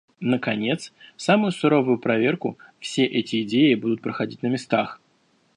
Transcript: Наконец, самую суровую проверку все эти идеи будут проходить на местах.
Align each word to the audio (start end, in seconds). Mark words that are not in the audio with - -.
Наконец, 0.33 0.91
самую 1.15 1.51
суровую 1.51 1.99
проверку 1.99 2.57
все 2.79 3.05
эти 3.05 3.43
идеи 3.43 3.75
будут 3.75 4.01
проходить 4.01 4.41
на 4.41 4.47
местах. 4.47 4.99